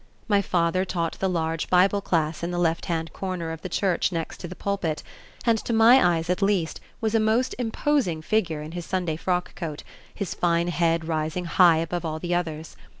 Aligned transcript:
My 0.27 0.41
father 0.41 0.83
taught 0.83 1.19
the 1.19 1.29
large 1.29 1.69
Bible 1.69 2.01
class 2.01 2.41
in 2.41 2.49
the 2.49 2.57
lefthand 2.57 3.13
corner 3.13 3.51
of 3.51 3.61
the 3.61 3.69
church 3.69 4.11
next 4.11 4.39
to 4.39 4.47
the 4.47 4.55
pulpit, 4.55 5.03
and 5.45 5.59
to 5.59 5.73
my 5.73 6.03
eyes 6.17 6.27
at 6.27 6.41
least, 6.41 6.79
was 7.01 7.13
a 7.13 7.19
most 7.19 7.53
imposing 7.59 8.23
figure 8.23 8.63
in 8.63 8.71
his 8.71 8.83
Sunday 8.83 9.15
frock 9.15 9.53
coat, 9.53 9.83
his 10.11 10.33
fine 10.33 10.69
head 10.69 11.07
rising 11.07 11.45
high 11.45 11.77
above 11.77 12.03
all 12.03 12.17
the 12.17 12.33
others. 12.33 12.75